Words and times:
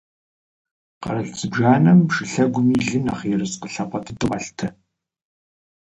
Къэрал 1.01 1.29
зыбжанэм 1.39 1.99
шылъэгум 2.13 2.67
и 2.75 2.77
лыр 2.85 2.95
нэхъ 3.05 3.21
ерыскъы 3.35 3.67
лъапӏэ 3.73 3.99
дыдэу 4.05 4.29
къалъытэ. 4.31 4.67